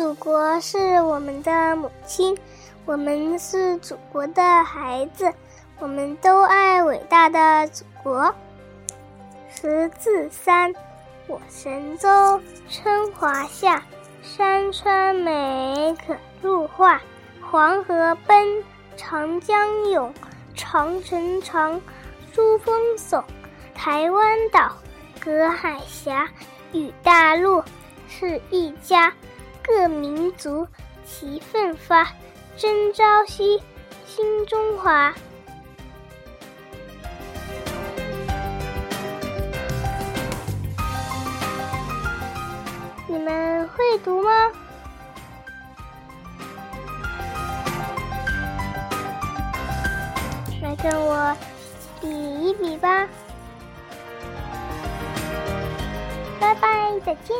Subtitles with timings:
[0.00, 2.34] 祖国是我们的母亲，
[2.86, 5.30] 我们是祖国的孩子，
[5.78, 8.34] 我们都爱伟大的祖国。
[9.50, 10.74] 十字三，
[11.26, 12.40] 我神州
[12.70, 13.82] 春华夏，
[14.22, 16.98] 山川美可入画，
[17.42, 18.64] 黄河奔，
[18.96, 20.14] 长江涌，
[20.54, 21.78] 长城长，
[22.32, 23.22] 珠峰耸，
[23.74, 24.72] 台湾岛，
[25.20, 26.26] 隔海峡，
[26.72, 27.62] 与大陆
[28.08, 29.12] 是一家。
[29.72, 30.66] 各民族
[31.06, 32.04] 齐奋发，
[32.56, 33.62] 争朝夕，
[34.04, 35.14] 新中华。
[43.06, 44.30] 你们会读吗？
[50.62, 51.36] 来跟我
[52.00, 53.06] 比一比吧！
[56.40, 57.36] 拜拜，再见。